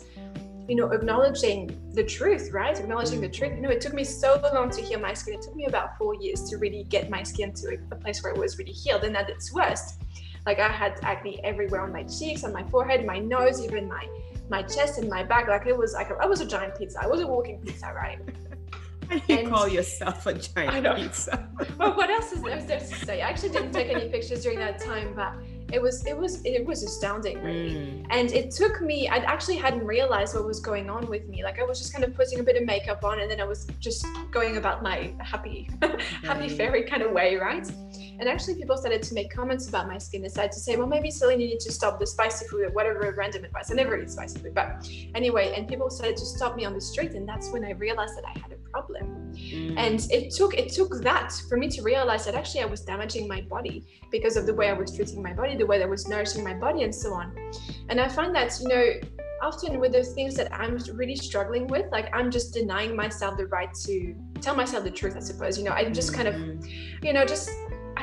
[0.68, 2.78] you know, acknowledging the truth, right?
[2.78, 3.52] Acknowledging the truth.
[3.54, 5.34] You know, it took me so long to heal my skin.
[5.34, 8.32] It took me about four years to really get my skin to a place where
[8.32, 9.04] it was really healed.
[9.04, 10.02] And at its worst,
[10.46, 14.06] like I had acne everywhere on my cheeks, on my forehead, my nose, even my
[14.50, 15.48] my chest and my back.
[15.48, 16.98] Like it was like a, I was a giant pizza.
[17.02, 18.18] I was a walking pizza, right?
[19.08, 21.48] Why do you and call yourself a giant pizza?
[21.78, 23.20] well, what else is there to say?
[23.20, 25.34] I actually didn't take any pictures during that time, but
[25.72, 28.06] it was it was it was astounding really mm.
[28.10, 31.58] and it took me i actually hadn't realized what was going on with me like
[31.58, 33.66] i was just kind of putting a bit of makeup on and then i was
[33.80, 35.68] just going about my happy
[36.22, 37.66] happy fairy kind of way right
[38.18, 41.10] and actually people started to make comments about my skin decided to say well maybe
[41.10, 44.10] celine you need to stop the spicy food or whatever random advice i never eat
[44.10, 47.50] spicy food but anyway and people started to stop me on the street and that's
[47.50, 49.74] when i realized that i had a problem mm.
[49.76, 53.26] and it took it took that for me to realize that actually i was damaging
[53.28, 55.90] my body because of the way i was treating my body the way that I
[55.90, 57.34] was nourishing my body and so on
[57.88, 58.84] and i find that you know
[59.42, 63.46] often with the things that i'm really struggling with like i'm just denying myself the
[63.46, 67.04] right to tell myself the truth i suppose you know i'm just kind of mm-hmm.
[67.04, 67.50] you know just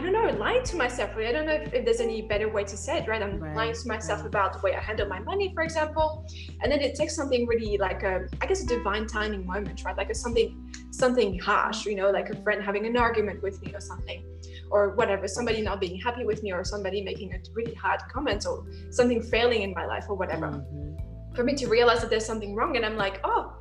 [0.02, 1.12] I don't know, lying to myself.
[1.16, 3.22] I don't know if, if, there's any better way to say it, right?
[3.22, 4.28] I'm right, lying to myself right.
[4.28, 6.26] about the way I handle my money, for example.
[6.60, 9.96] And then it takes something really like a, I guess, a divine timing moment, right?
[9.96, 13.76] Like a something, something harsh, you know, like a friend having an argument with me
[13.76, 14.26] or something,
[14.72, 18.48] or whatever, somebody not being happy with me, or somebody making a really hard comment,
[18.48, 20.48] or something failing in my life, or whatever.
[20.48, 21.36] Mm-hmm.
[21.36, 23.54] For me to realize that there's something wrong, and I'm like, oh,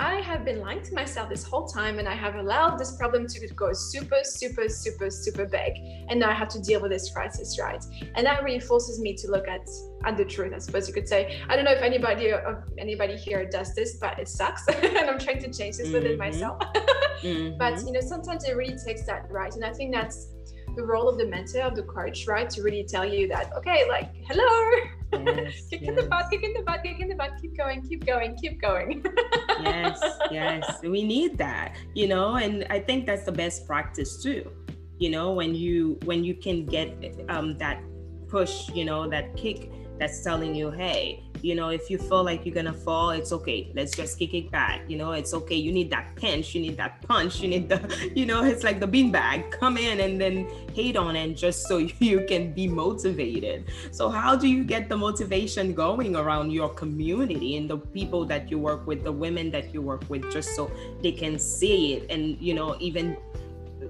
[0.00, 3.26] I have been lying to myself this whole time and I have allowed this problem
[3.26, 5.76] to go super, super, super, super big.
[6.08, 7.84] And now I have to deal with this crisis, right?
[8.14, 9.68] And that really forces me to look at,
[10.04, 11.38] at the truth, I suppose you could say.
[11.50, 14.66] I don't know if anybody of anybody here does this, but it sucks.
[14.68, 15.92] and I'm trying to change this mm-hmm.
[15.92, 16.58] within myself.
[17.22, 17.58] mm-hmm.
[17.58, 19.54] But you know, sometimes it really takes that right.
[19.54, 20.28] And I think that's
[20.76, 22.48] the role of the mentor of the coach, right?
[22.50, 25.88] To really tell you that, okay, like, hello, yes, kick yes.
[25.90, 28.36] in the butt, kick in the butt, kick in the butt, keep going, keep going,
[28.36, 29.04] keep going.
[29.60, 30.80] yes, yes.
[30.82, 34.50] We need that, you know, and I think that's the best practice too.
[34.98, 36.94] You know, when you when you can get
[37.28, 37.82] um that
[38.28, 42.46] push, you know, that kick that's telling you, hey, you know, if you feel like
[42.46, 43.70] you're gonna fall, it's okay.
[43.74, 44.80] Let's just kick it back.
[44.88, 45.54] You know, it's okay.
[45.54, 48.80] You need that pinch, you need that punch, you need the, you know, it's like
[48.80, 49.50] the beanbag.
[49.50, 53.70] Come in and then hate on it just so you can be motivated.
[53.92, 58.50] So how do you get the motivation going around your community and the people that
[58.50, 60.70] you work with, the women that you work with, just so
[61.02, 63.18] they can see it and you know, even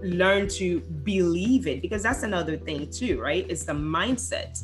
[0.02, 3.46] learn to believe it because that's another thing too, right?
[3.48, 4.62] It's the mindset.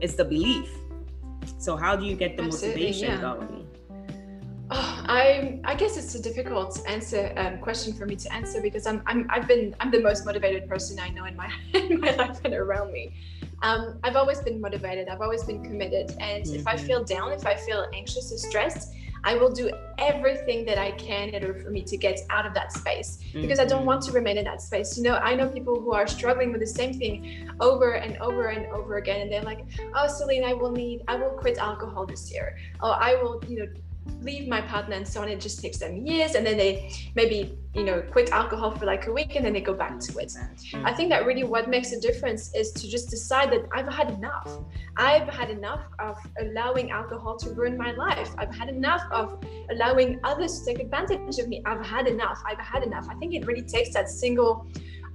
[0.00, 0.70] It's the belief
[1.58, 3.20] so how do you get the Absolutely, motivation yeah.
[3.20, 3.66] going?
[4.70, 8.86] Oh, I I guess it's a difficult answer um, question for me to answer because
[8.86, 12.14] I'm, I'm I've been I'm the most motivated person I know in my in my
[12.14, 13.14] life and around me.
[13.62, 15.08] Um, I've always been motivated.
[15.08, 16.10] I've always been committed.
[16.20, 16.56] And mm-hmm.
[16.56, 16.86] if I mm-hmm.
[16.86, 21.30] feel down, if I feel anxious or stressed, I will do everything that I can
[21.30, 23.86] in order for me to get out of that space because I don't mm-hmm.
[23.86, 24.96] want to remain in that space.
[24.96, 28.48] You know, I know people who are struggling with the same thing over and over
[28.48, 32.06] and over again, and they're like, "Oh, Celine, I will need, I will quit alcohol
[32.06, 32.58] this year.
[32.80, 33.68] Oh, I will, you know,
[34.20, 35.28] leave my partner and so on.
[35.28, 39.06] It just takes them years, and then they maybe you know quit alcohol for like
[39.06, 40.32] a week, and then they go back to it.
[40.84, 44.10] I think that really what makes a difference is to just decide that I've had
[44.10, 44.50] enough.
[44.96, 48.30] I've had enough of allowing alcohol to ruin my life.
[48.38, 51.62] I've had enough of allowing others to take advantage of me.
[51.66, 52.42] I've had enough.
[52.46, 53.06] I've had enough.
[53.10, 54.66] I think it really takes that single,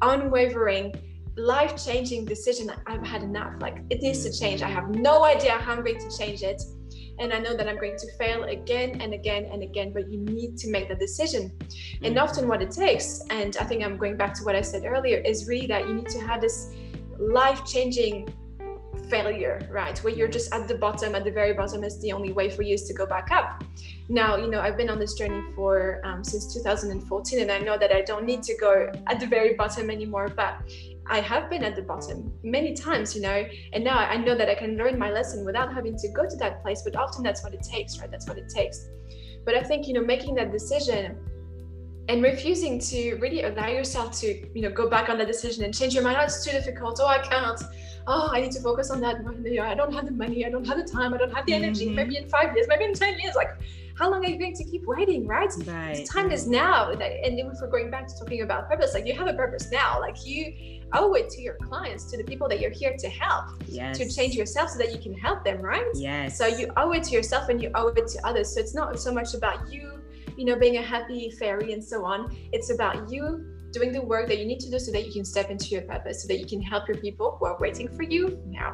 [0.02, 0.94] unwavering
[1.38, 3.54] life changing decision I've had enough.
[3.62, 4.62] Like it needs to change.
[4.62, 6.62] I have no idea how I'm going to change it
[7.20, 10.20] and i know that i'm going to fail again and again and again but you
[10.20, 11.52] need to make the decision.
[12.02, 12.24] And mm.
[12.24, 15.18] often what it takes and i think i'm going back to what i said earlier
[15.20, 16.74] is really that you need to have this
[17.20, 18.34] life changing
[19.10, 19.98] failure right?
[20.04, 22.62] Where you're just at the bottom at the very bottom is the only way for
[22.62, 23.64] you is to go back up.
[24.08, 27.78] Now you know i've been on this journey for um, since 2014 and i know
[27.78, 30.54] that i don't need to go at the very bottom anymore but
[31.10, 34.48] I have been at the bottom many times, you know, and now I know that
[34.48, 36.84] I can learn my lesson without having to go to that place.
[36.84, 38.12] But often that's what it takes, right?
[38.12, 38.88] That's what it takes.
[39.44, 41.18] But I think, you know, making that decision
[42.08, 45.74] and refusing to really allow yourself to, you know, go back on that decision and
[45.74, 46.18] change your mind.
[46.20, 47.00] Oh, it's too difficult.
[47.02, 47.62] Oh, I can't.
[48.08, 49.18] Oh, I need to focus on that.
[49.62, 50.46] I don't have the money.
[50.46, 51.14] I don't have the time.
[51.14, 51.88] I don't have the energy.
[51.88, 51.96] Mm-hmm.
[51.96, 53.36] Maybe in five years, maybe in 10 years.
[53.36, 53.52] Like,
[53.96, 55.52] how long are you going to keep waiting, right?
[55.66, 55.98] right.
[55.98, 56.90] The time is now.
[56.92, 60.00] And if we're going back to talking about purpose, like you have a purpose now.
[60.00, 63.46] Like you owe it to your clients, to the people that you're here to help,
[63.68, 63.98] yes.
[63.98, 65.86] to change yourself so that you can help them, right?
[65.94, 66.38] Yes.
[66.38, 68.54] So you owe it to yourself and you owe it to others.
[68.54, 70.02] So it's not so much about you,
[70.38, 72.36] you know, being a happy fairy and so on.
[72.52, 75.26] It's about you doing the work that you need to do so that you can
[75.26, 78.04] step into your purpose so that you can help your people who are waiting for
[78.04, 78.74] you now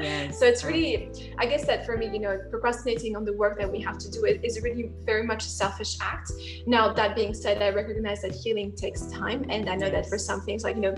[0.00, 0.38] yes.
[0.40, 3.70] so it's really i guess that for me you know procrastinating on the work that
[3.70, 6.30] we have to do is really very much a selfish act
[6.66, 9.94] now that being said i recognize that healing takes time and i know yes.
[9.94, 10.94] that for some things like you know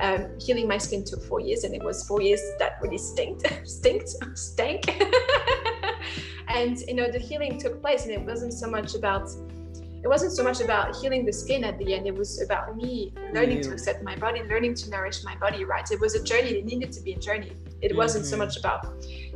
[0.00, 3.46] um, healing my skin took four years and it was four years that really stinked
[3.64, 5.02] stinked stank
[6.48, 9.28] and you know the healing took place and it wasn't so much about
[10.02, 12.06] it wasn't so much about healing the skin at the end.
[12.06, 15.88] It was about me learning to accept my body, learning to nourish my body, right?
[15.90, 16.50] It was a journey.
[16.50, 17.52] It needed to be a journey.
[17.80, 17.98] It mm-hmm.
[17.98, 18.46] wasn't so mm-hmm.
[18.46, 18.86] much about,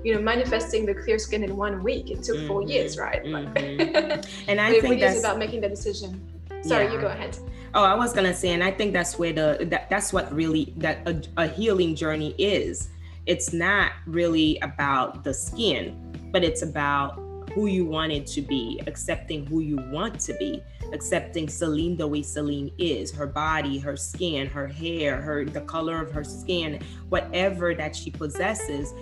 [0.02, 2.10] you know, manifesting the clear skin in one week.
[2.10, 2.48] It took mm-hmm.
[2.48, 3.22] four years, right?
[3.22, 4.48] Mm-hmm.
[4.50, 6.20] and I it think really that's about making the decision.
[6.62, 6.92] Sorry, yeah.
[6.94, 7.38] you go ahead.
[7.74, 10.72] Oh, I was gonna say, and I think that's where the that, that's what really
[10.78, 12.88] that a, a healing journey is.
[13.26, 17.20] It's not really about the skin, but it's about
[17.56, 22.20] who you wanted to be, accepting who you want to be, accepting Celine the way
[22.20, 27.74] Celine is, her body, her skin, her hair, her the color of her skin, whatever
[27.74, 28.92] that she possesses,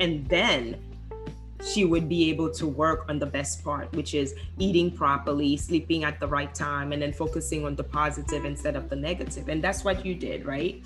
[0.00, 0.76] and then
[1.64, 6.02] she would be able to work on the best part, which is eating properly, sleeping
[6.02, 9.48] at the right time, and then focusing on the positive instead of the negative.
[9.48, 10.82] And that's what you did, right?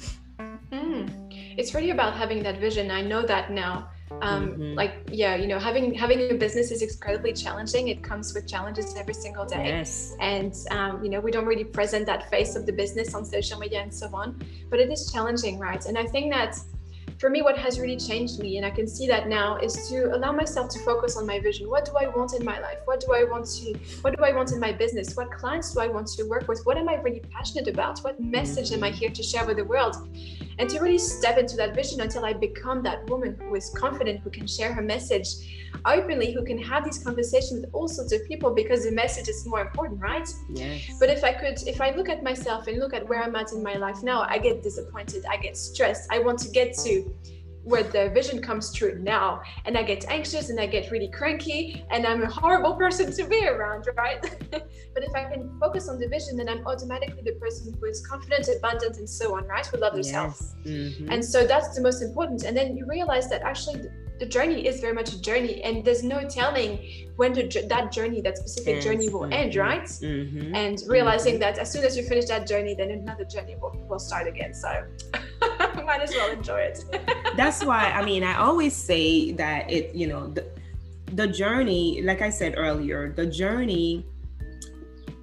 [0.71, 1.09] Mm.
[1.57, 2.91] It's really about having that vision.
[2.91, 3.89] I know that now
[4.23, 4.75] um, mm-hmm.
[4.75, 8.95] like yeah you know having having a business is incredibly challenging it comes with challenges
[8.97, 10.15] every single day yes.
[10.21, 13.59] and um, you know we don't really present that face of the business on social
[13.59, 16.57] media and so on but it is challenging right and i think that
[17.19, 20.15] for me, what has really changed me, and I can see that now, is to
[20.15, 21.69] allow myself to focus on my vision.
[21.69, 22.79] What do I want in my life?
[22.85, 23.75] What do I want to?
[24.03, 25.17] What do I want in my business?
[25.17, 26.61] What clients do I want to work with?
[26.65, 28.01] What am I really passionate about?
[28.01, 29.97] What message am I here to share with the world?
[30.59, 34.21] And to really step into that vision until I become that woman who is confident,
[34.21, 35.29] who can share her message
[35.85, 39.47] openly, who can have these conversations with all sorts of people because the message is
[39.47, 40.29] more important, right?
[40.51, 40.97] Yes.
[40.99, 43.53] But if I could, if I look at myself and look at where I'm at
[43.53, 46.11] in my life now, I get disappointed, I get stressed.
[46.11, 47.06] I want to get to
[47.67, 51.85] where the vision comes true now and i get anxious and i get really cranky
[51.91, 54.21] and i'm a horrible person to be around right
[54.95, 58.07] but if i can focus on the vision then i'm automatically the person who is
[58.07, 60.65] confident abundant and so on right who love yourself yes.
[60.65, 61.11] mm-hmm.
[61.11, 63.83] and so that's the most important and then you realize that actually
[64.19, 66.79] the journey is very much a journey and there's no telling
[67.17, 68.85] when the, that journey that specific yes.
[68.85, 69.33] journey will mm-hmm.
[69.33, 70.55] end right mm-hmm.
[70.55, 71.41] and realizing mm-hmm.
[71.41, 74.55] that as soon as you finish that journey then another journey will, will start again
[74.55, 74.85] so
[75.85, 76.85] might as well enjoy it.
[77.37, 80.47] That's why i mean i always say that it you know the,
[81.13, 84.05] the journey like i said earlier the journey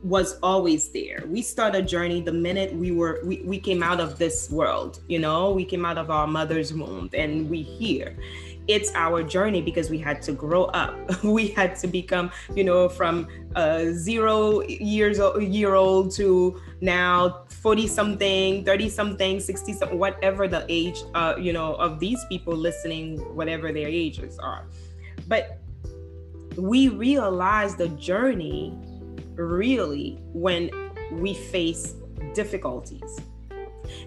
[0.03, 1.23] was always there.
[1.27, 4.99] We start a journey the minute we were we, we came out of this world,
[5.07, 8.17] you know, we came out of our mother's womb and we here
[8.67, 10.95] it's our journey because we had to grow up.
[11.23, 17.45] We had to become you know from uh, zero years old, year old to now
[17.49, 22.55] 40 something 30 something 60 something whatever the age uh, you know of these people
[22.55, 24.65] listening whatever their ages are.
[25.27, 25.59] But
[26.57, 28.77] we realize the journey
[29.35, 30.69] really when
[31.11, 31.95] we face
[32.33, 33.19] difficulties.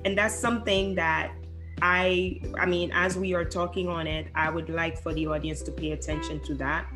[0.05, 1.33] And that's something that
[1.83, 5.62] I I mean as we are talking on it, I would like for the audience
[5.62, 6.87] to pay attention to that.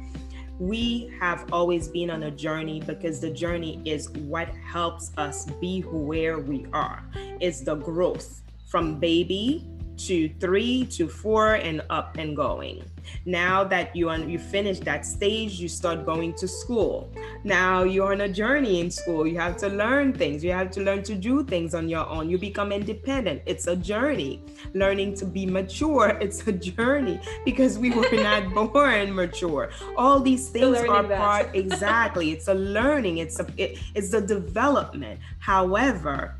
[0.59, 5.81] We have always been on a journey because the journey is what helps us be
[5.83, 7.03] where we are.
[7.40, 9.66] It's the growth from baby
[10.07, 12.83] to three to four and up and going.
[13.25, 17.11] Now that you you finish that stage, you start going to school.
[17.45, 19.27] Now you're on a journey in school.
[19.27, 20.45] You have to learn things.
[20.45, 22.29] You have to learn to do things on your own.
[22.31, 23.43] You become independent.
[23.47, 24.43] It's a journey.
[24.75, 26.19] Learning to be mature.
[26.31, 29.71] It's a journey because we were not born mature.
[29.97, 31.19] All these things are that.
[31.19, 32.31] part exactly.
[32.31, 33.19] It's a learning.
[33.19, 35.19] It's a it, it's a development.
[35.39, 36.37] However,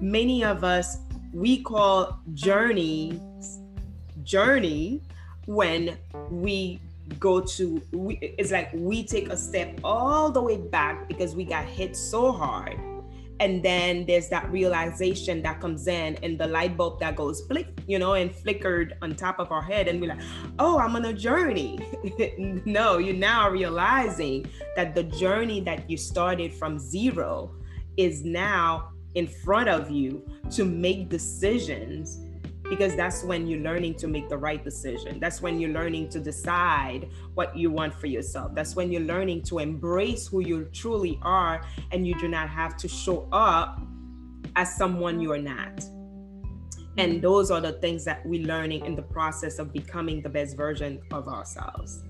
[0.00, 0.98] many of us
[1.32, 3.20] we call journey
[4.22, 5.00] journey
[5.46, 5.96] when
[6.30, 6.80] we
[7.18, 11.44] go to we, it's like we take a step all the way back because we
[11.44, 12.78] got hit so hard.
[13.38, 17.68] And then there's that realization that comes in and the light bulb that goes flick
[17.86, 20.22] you know and flickered on top of our head and we're like
[20.58, 21.78] oh i'm on a journey.
[22.64, 27.50] No you're now realizing that the journey that you started from zero
[27.98, 32.20] is now in front of you to make decisions
[32.68, 35.18] because that's when you're learning to make the right decision.
[35.18, 38.54] That's when you're learning to decide what you want for yourself.
[38.54, 42.76] That's when you're learning to embrace who you truly are and you do not have
[42.78, 43.80] to show up
[44.54, 45.84] as someone you're not.
[46.98, 50.56] And those are the things that we're learning in the process of becoming the best
[50.56, 52.02] version of ourselves.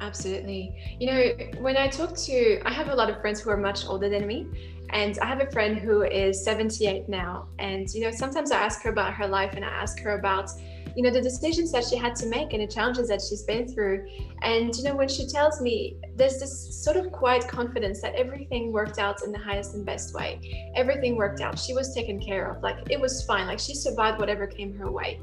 [0.00, 0.96] Absolutely.
[1.00, 3.86] You know, when I talk to, I have a lot of friends who are much
[3.86, 4.46] older than me,
[4.90, 7.48] and I have a friend who is 78 now.
[7.58, 10.50] And, you know, sometimes I ask her about her life and I ask her about,
[10.96, 13.68] you know, the decisions that she had to make and the challenges that she's been
[13.68, 14.08] through.
[14.42, 18.72] And, you know, when she tells me there's this sort of quiet confidence that everything
[18.72, 21.58] worked out in the highest and best way, everything worked out.
[21.58, 22.62] She was taken care of.
[22.62, 23.46] Like it was fine.
[23.46, 25.20] Like she survived whatever came her way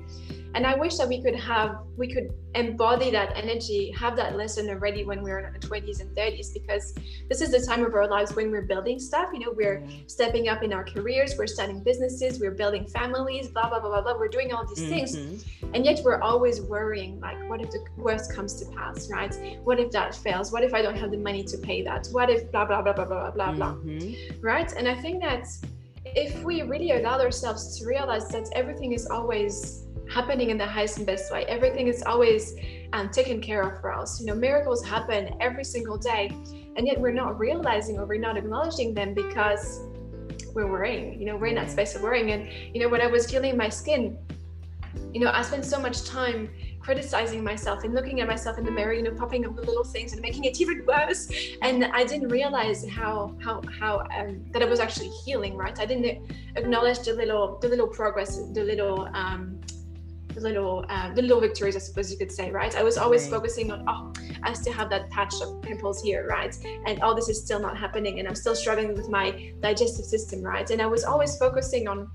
[0.56, 4.70] and i wish that we could have we could embody that energy have that lesson
[4.70, 6.96] already when we're in our 20s and 30s because
[7.30, 9.30] this is the time of our lives when we're building stuff.
[9.34, 13.70] You know we're stepping up in our careers we're starting businesses we're building families blah
[13.70, 14.18] blah blah blah blah.
[14.18, 15.16] We're doing all these mm-hmm.
[15.16, 19.36] things and yet we're always worrying like what if the worst comes to pass right?
[19.64, 20.52] What if that fails?
[20.52, 22.08] What if i don't have the money to pay that?
[22.12, 23.74] What if blah blah blah blah blah blah blah?
[23.76, 24.40] Mm-hmm.
[24.42, 24.72] right?
[24.78, 25.48] And i think that
[26.06, 30.98] if we really allow ourselves to realize that everything is always happening in the highest
[30.98, 31.46] and best way.
[31.46, 32.56] Everything is always
[32.94, 34.20] um, taken care of for us.
[34.20, 36.32] You know, miracles happen every single day,
[36.76, 39.82] and yet we're not realizing or we're not acknowledging them because
[40.54, 41.20] we're worrying.
[41.20, 42.32] You know, we're in that space of worrying.
[42.32, 44.18] And you know, when I was healing my skin,
[45.14, 48.72] you know, I spent so much time criticizing myself and looking at myself in the
[48.72, 51.32] mirror, you know, popping up the little things and making it even worse.
[51.62, 55.56] And I didn't realize how how how um, that I was actually healing.
[55.58, 55.78] Right?
[55.80, 59.60] I didn't acknowledge the little the little progress, the little um,
[60.36, 62.76] the little uh, the little victories, I suppose you could say, right?
[62.76, 63.32] I was always right.
[63.32, 66.56] focusing on, oh, I still have that patch of pimples here, right?
[66.86, 70.44] And all this is still not happening, and I'm still struggling with my digestive system,
[70.44, 70.70] right?
[70.70, 72.12] And I was always focusing on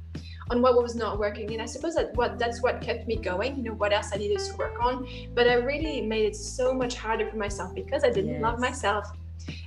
[0.51, 3.57] on what was not working and i suppose that what that's what kept me going
[3.57, 6.75] you know what else i needed to work on but i really made it so
[6.75, 8.43] much harder for myself because i didn't yes.
[8.43, 9.07] love myself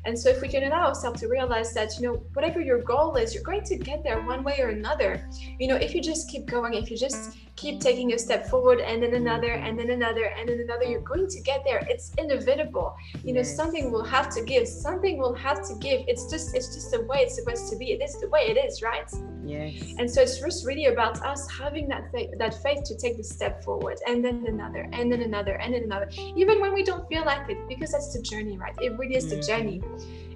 [0.05, 3.15] and so if we can allow ourselves to realize that, you know, whatever your goal
[3.15, 5.29] is, you're going to get there one way or another.
[5.59, 8.79] You know, if you just keep going, if you just keep taking a step forward
[8.79, 11.87] and then another and then another and then another, you're going to get there.
[11.89, 12.95] It's inevitable.
[13.23, 14.67] You know, something will have to give.
[14.67, 16.01] Something will have to give.
[16.07, 17.91] It's just it's just the way it's supposed to be.
[17.91, 19.09] It is the way it is, right?
[19.45, 19.93] Yes.
[19.97, 23.23] And so it's just really about us having that faith, that faith to take the
[23.23, 27.07] step forward and then another and then another and then another, even when we don't
[27.07, 28.75] feel like it, because that's the journey, right?
[28.81, 29.47] It really is the mm-hmm.
[29.47, 29.81] journey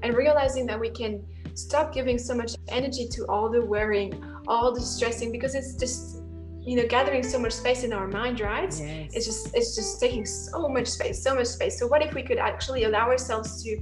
[0.04, 4.74] and realizing that we can stop giving so much energy to all the worrying, all
[4.74, 6.22] the stressing, because it's just
[6.62, 9.16] you know gathering so much space in our mind right Yes.
[9.16, 12.22] it's just it's just taking so much space so much space so what if we
[12.22, 13.82] could actually allow ourselves to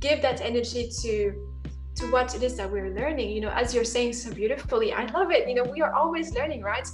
[0.00, 1.49] give that energy to
[2.00, 3.30] to what it is that we're learning.
[3.30, 5.48] You know as you're saying so beautifully i love it.
[5.48, 6.88] You know we are always learning right?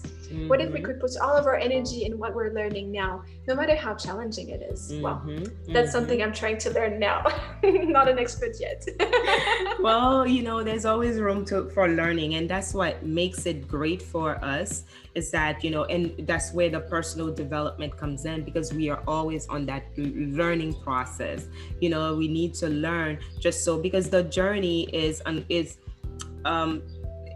[0.49, 0.85] What if we Mhm.
[0.87, 4.49] could put all of our energy in what we're learning now no matter how challenging
[4.57, 4.81] it is?
[5.05, 5.45] Well Mhm,
[5.75, 5.93] that's mhm.
[5.97, 7.19] something i'm trying to learn now.
[7.97, 8.81] Not an expert yet.
[9.87, 14.03] Well you know there's always room to for learning and that's what makes it great
[14.03, 14.71] for us
[15.17, 19.03] is that you know and that's where the personal development comes in because we are
[19.09, 21.49] always on that learning process.
[21.81, 25.79] You know we need to learn just so because the journey is um, is
[26.45, 26.83] um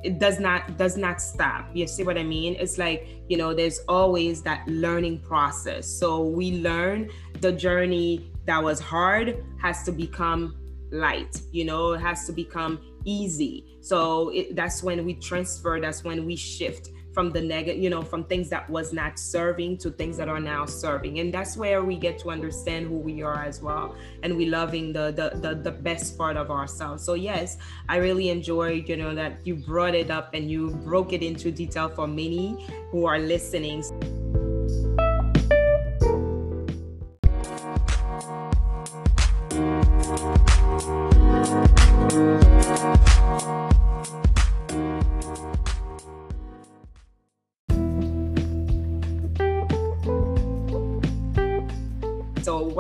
[0.05, 1.70] it does not does not stop.
[1.74, 2.55] You see what i mean?
[2.61, 5.89] It's like you know there's always that learning process.
[5.89, 7.11] So we learn
[7.41, 10.57] the journey that was hard has to become
[10.93, 13.64] light you know it has to become easy.
[13.81, 18.03] So it, that's when we transfer that's when we shift from the negative you know
[18.03, 21.19] from things that was not serving to things that are now serving.
[21.21, 24.93] And that's where we get to understand who we are as well and we loving
[24.93, 27.05] the the the, the best part of ourselves.
[27.05, 27.59] So yes
[27.89, 31.51] i really enjoyed you know that you brought it up and you broke it into
[31.51, 33.83] detail for many who are listening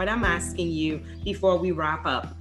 [0.00, 2.34] what I'm asking you before we wrap up,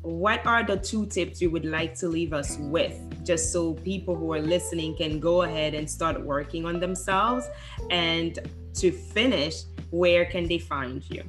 [0.00, 4.16] what are the two tips you would like to leave us with, just so people
[4.16, 7.44] who are listening can go ahead and start working on themselves?
[7.90, 8.38] And
[8.76, 11.24] to finish, where can they find you?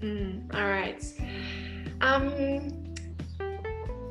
[0.00, 1.04] Mm, all right.
[2.00, 2.85] Um,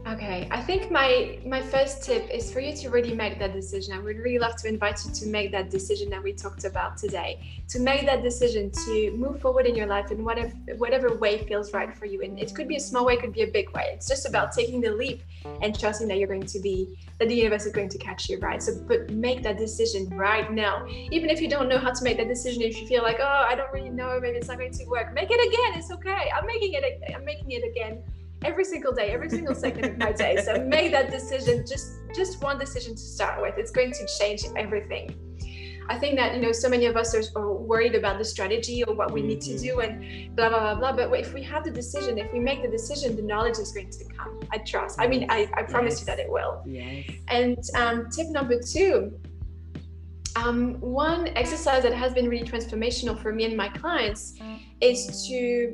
[0.08, 3.94] okay, I think my my first tip is for you to really make that decision.
[3.94, 6.98] I would really love to invite you to make that decision that we talked about
[6.98, 7.40] today.
[7.70, 11.74] To make that decision to move forward in your life in whatever whatever way feels
[11.74, 12.22] right for you.
[12.22, 13.92] And it could be a small way, it could be a big way.
[13.94, 15.24] It's just about taking the leap
[15.62, 18.38] and trusting that you're going to be that the universe is going to catch you
[18.40, 18.62] right.
[18.62, 20.86] So but make that decision right now.
[20.88, 23.46] Even if you don't know how to make that decision, if you feel like, oh,
[23.50, 25.80] I don't really know, maybe it's not going to work, make it again.
[25.80, 26.32] It's okay.
[26.36, 26.84] I'm making it
[27.16, 28.04] I'm making it again
[28.46, 30.38] every single day, every single second of my day.
[30.38, 33.56] So make that decision, just just one decision to start with.
[33.58, 35.16] It's going to change everything.
[35.88, 38.94] I think that you know so many of us are, worried about the strategy or
[38.96, 41.08] what we need to do and blah blah blah blah.
[41.08, 43.90] But if we have the decision, if we make the decision, the knowledge is going
[43.90, 44.40] to come.
[44.52, 45.00] I trust.
[45.02, 46.62] I mean, I, I promise you that it will.
[46.66, 47.10] Yes.
[47.28, 49.20] And um, tip number two,
[50.36, 54.34] um, one exercise that has been really transformational for me and my clients
[54.82, 55.74] is to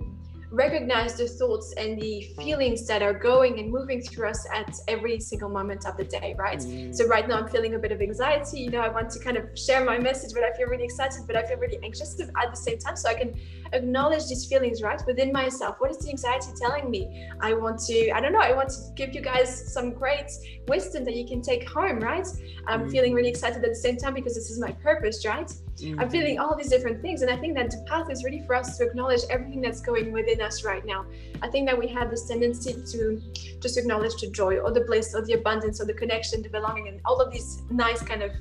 [0.51, 5.19] recognize the thoughts and the feelings that are going and moving through us at every
[5.19, 6.59] single moment of the day, right?
[6.59, 6.93] Mm.
[6.93, 8.59] So right now I'm feeling a bit of anxiety.
[8.59, 11.21] You know, I want to kind of share my message, but I feel really excited,
[11.25, 12.97] but I feel really anxious at the same time.
[12.97, 13.39] So I can
[13.71, 15.77] acknowledge these feelings, right, within myself.
[15.79, 17.29] What is the anxiety telling me?
[17.39, 20.29] I want to, I don't know, I want to give you guys some great
[20.67, 22.27] wisdom that you can take home, right?
[22.67, 22.91] I'm Mm.
[22.91, 25.49] feeling really excited at the same time because this is my purpose, right?
[25.83, 26.11] I'm Mhm.
[26.11, 27.21] feeling all these different things.
[27.21, 30.11] And I think that the path is really for us to acknowledge everything that's going
[30.11, 31.05] within us right now.
[31.41, 33.21] I think that we have this tendency to
[33.59, 36.87] just acknowledge the joy or the bliss or the abundance or the connection, the belonging,
[36.87, 38.31] and all of these nice kind of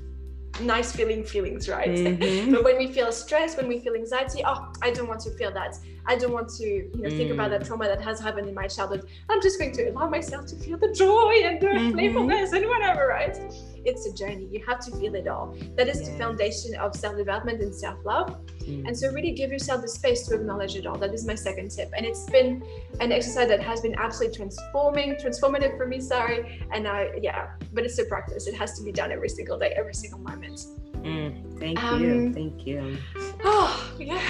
[0.61, 1.89] nice feeling feelings, right?
[1.89, 2.51] Mhm.
[2.53, 5.51] But when we feel stress, when we feel anxiety, oh, I don't want to feel
[5.53, 5.77] that.
[6.05, 7.59] I don't want to, you know, think about Mm.
[7.59, 9.07] that trauma that has happened in my childhood.
[9.29, 11.93] I'm just going to allow myself to feel the joy and the Mhm.
[11.93, 13.37] playfulness and whatever, right?
[13.83, 14.47] It's a journey.
[14.51, 15.55] You have to feel it all.
[15.75, 18.37] That is the foundation of self-development and self-love.
[18.61, 18.87] Mm.
[18.87, 20.97] And so really give yourself the space to acknowledge it all.
[20.97, 21.89] That is my second tip.
[21.97, 22.63] And it's been
[22.99, 26.61] an exercise that has been absolutely transforming, transformative for me, sorry.
[26.71, 28.45] And I yeah, but it's a practice.
[28.47, 30.65] It has to be done every single day, every single moment.
[31.03, 31.59] Mm.
[31.59, 32.11] Thank you.
[32.11, 32.97] Um, Thank you.
[33.43, 34.21] Oh yeah.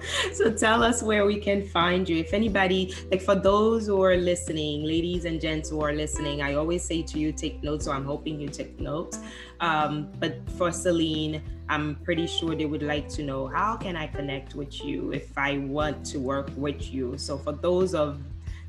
[0.32, 2.16] so tell us where we can find you.
[2.18, 6.54] If anybody, like for those who are listening, ladies and gents who are listening, I
[6.54, 7.84] always say to you, take notes.
[7.84, 9.18] So I'm hoping you take notes.
[9.60, 14.06] Um, but for Celine, I'm pretty sure they would like to know how can I
[14.06, 17.16] connect with you if I want to work with you.
[17.18, 18.20] So for those of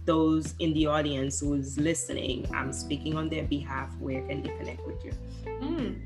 [0.05, 3.89] those in the audience who's listening, I'm speaking on their behalf.
[3.99, 5.11] Where can they connect with you?
[5.61, 5.99] Mm.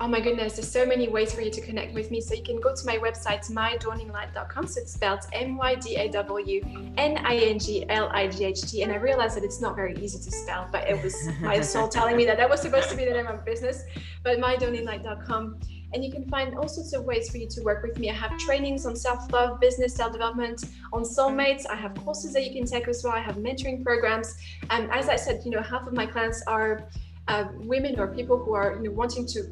[0.00, 2.20] Oh my goodness, there's so many ways for you to connect with me.
[2.20, 4.66] So you can go to my website, mydawninglight.com.
[4.66, 6.60] So it's spelled M Y D A W
[6.96, 8.82] N I N G L I G H T.
[8.82, 11.88] And I realized that it's not very easy to spell, but it was my soul
[11.96, 13.84] telling me that that was supposed to be the name of business.
[14.22, 15.60] But mydawninglight.com.
[15.96, 18.10] And you can find all sorts of ways for you to work with me.
[18.10, 21.64] I have trainings on self love, business, self development, on soulmates.
[21.70, 23.14] I have courses that you can take as well.
[23.14, 24.36] I have mentoring programs.
[24.68, 26.90] And as I said, you know, half of my clients are
[27.28, 29.50] uh, women or people who are you know wanting to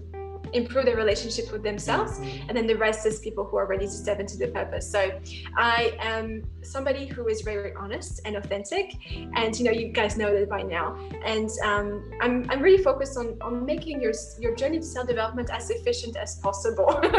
[0.55, 3.93] improve their relationship with themselves and then the rest is people who are ready to
[3.93, 4.91] step into the purpose.
[4.91, 5.21] So
[5.57, 8.95] i am somebody who is very, very honest and authentic
[9.35, 10.97] and you know you guys know that by now.
[11.25, 15.71] And um, I'm, I'm really focused on on making your your journey to self-development as
[15.71, 17.01] efficient as possible.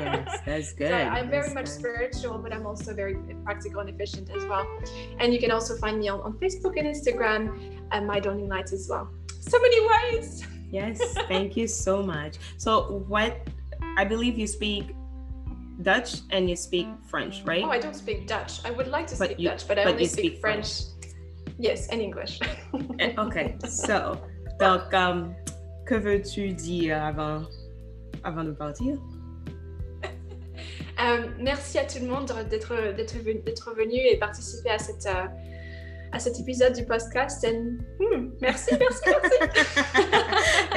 [0.00, 0.88] Yes, that's good.
[0.88, 1.80] so i'm very That's much good.
[1.80, 4.66] spiritual but i'm also very practical and efficient as well.
[5.18, 7.42] And you can also find me on, on facebook and instagram
[7.92, 9.10] and my dawning lights as well.
[9.40, 12.36] So many ways Yes, thank you so much.
[12.58, 13.36] So, what
[13.96, 14.94] I believe you speak
[15.82, 17.64] Dutch and you speak French, right?
[17.64, 18.60] Oh, I don't speak Dutch.
[18.64, 20.40] I would like to But speak you- Dutch, but I but only you speak, speak
[20.40, 20.68] French.
[21.58, 22.38] Yes, and English.
[23.00, 24.16] Eh, ok, so,
[24.58, 25.34] donc, um,
[25.86, 27.44] que veux-tu dire avant,
[28.24, 28.96] avant de partir?
[31.00, 35.06] Euh, merci à tout le monde d'être d'être venu, d'être venu et participer à cette
[35.06, 35.28] euh,
[36.12, 37.46] à cet épisode du podcast.
[37.98, 39.74] Hmm, merci, merci, merci.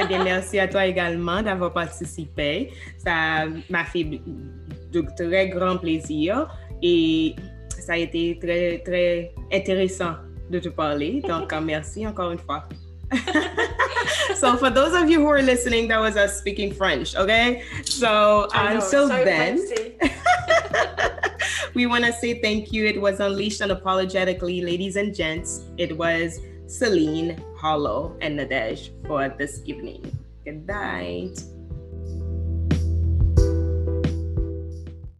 [0.00, 2.72] eh bien, merci à toi également d'avoir participé.
[2.98, 6.48] Ça m'a fait de très grand plaisir
[6.82, 7.34] et
[7.68, 10.14] ça a été très, très intéressant
[10.50, 11.22] de te parler.
[11.26, 12.68] Donc, merci encore une fois.
[14.34, 17.64] so, for those of you who are listening, that was us speaking French, okay?
[17.84, 19.60] So, know, until so then,
[21.74, 22.86] we want to say thank you.
[22.86, 25.64] It was Unleashed Unapologetically, ladies and gents.
[25.76, 30.04] It was Celine, Hollow, and Nadej for this evening.
[30.44, 31.42] Good night.